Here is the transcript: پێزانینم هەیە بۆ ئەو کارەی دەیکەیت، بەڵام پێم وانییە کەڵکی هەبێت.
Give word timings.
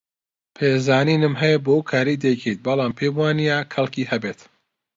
پێزانینم 0.57 1.33
هەیە 1.41 1.57
بۆ 1.65 1.71
ئەو 1.75 1.87
کارەی 1.91 2.21
دەیکەیت، 2.25 2.59
بەڵام 2.65 2.91
پێم 2.99 3.13
وانییە 3.17 3.57
کەڵکی 3.73 4.09
هەبێت. 4.11 4.39